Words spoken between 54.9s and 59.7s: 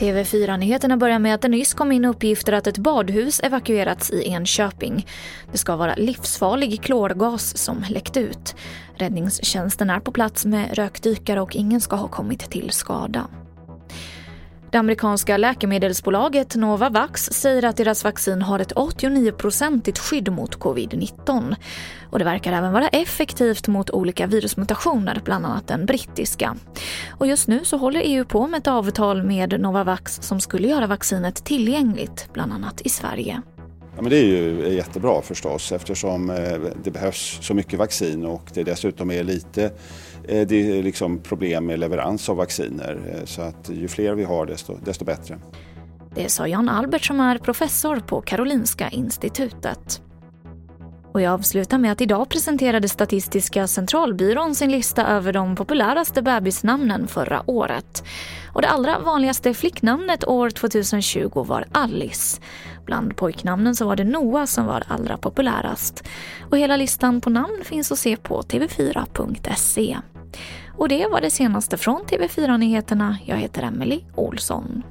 över de populäraste bebisnamnen förra året. Och det allra vanligaste